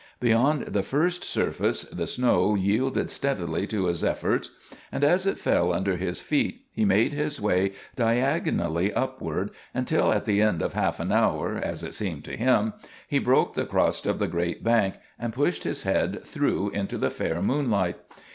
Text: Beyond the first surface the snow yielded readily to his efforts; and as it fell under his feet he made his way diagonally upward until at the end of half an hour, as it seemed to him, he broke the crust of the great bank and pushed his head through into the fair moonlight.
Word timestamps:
Beyond 0.19 0.63
the 0.63 0.81
first 0.81 1.23
surface 1.23 1.83
the 1.83 2.07
snow 2.07 2.55
yielded 2.55 3.15
readily 3.23 3.67
to 3.67 3.85
his 3.85 4.03
efforts; 4.03 4.49
and 4.91 5.03
as 5.03 5.27
it 5.27 5.37
fell 5.37 5.71
under 5.71 5.95
his 5.95 6.19
feet 6.19 6.65
he 6.71 6.85
made 6.85 7.13
his 7.13 7.39
way 7.39 7.73
diagonally 7.95 8.91
upward 8.93 9.51
until 9.75 10.11
at 10.11 10.25
the 10.25 10.41
end 10.41 10.63
of 10.63 10.73
half 10.73 10.99
an 10.99 11.11
hour, 11.11 11.55
as 11.55 11.83
it 11.83 11.93
seemed 11.93 12.23
to 12.23 12.35
him, 12.35 12.73
he 13.07 13.19
broke 13.19 13.53
the 13.53 13.63
crust 13.67 14.07
of 14.07 14.17
the 14.17 14.27
great 14.27 14.63
bank 14.63 14.95
and 15.19 15.33
pushed 15.35 15.65
his 15.65 15.83
head 15.83 16.25
through 16.25 16.71
into 16.71 16.97
the 16.97 17.11
fair 17.11 17.39
moonlight. 17.39 17.97